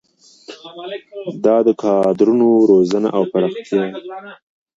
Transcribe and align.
دا 1.45 1.55
د 1.67 1.69
کادرونو 1.83 2.49
روزنه 2.71 3.07
او 3.17 3.23
پراختیا 3.31 3.83
ده. 3.93 4.33